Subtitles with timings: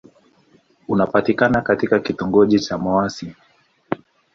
[0.87, 3.35] Unapatikana katika kitongoji cha Mouassine.